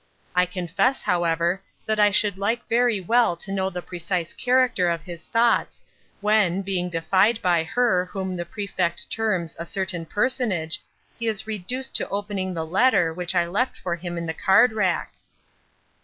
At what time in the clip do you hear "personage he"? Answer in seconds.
10.07-11.27